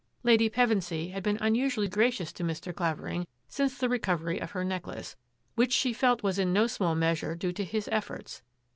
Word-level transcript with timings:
Lady 0.23 0.49
Pevensy 0.49 1.11
had 1.11 1.21
been 1.21 1.37
unusually 1.41 1.87
gracious 1.87 2.33
to 2.33 2.43
Mr. 2.43 2.73
Clavering 2.75 3.27
since 3.47 3.77
the 3.77 3.87
recovery 3.87 4.39
of 4.41 4.49
her 4.49 4.63
necklace, 4.65 5.15
which 5.53 5.71
she 5.73 5.93
felt 5.93 6.23
was 6.23 6.39
in 6.39 6.51
no 6.51 6.65
small 6.65 6.95
measure 6.95 7.35
due 7.35 7.53
to 7.53 7.63
his 7.63 7.87
efforts. 7.91 8.41